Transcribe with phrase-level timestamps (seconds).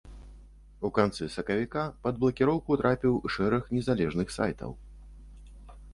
[0.87, 4.71] У канцы сакавіка пад блакіроўку трапіў шэраг незалежных сайтаў.